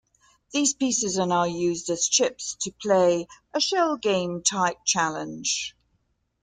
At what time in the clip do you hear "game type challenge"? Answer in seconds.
3.97-5.75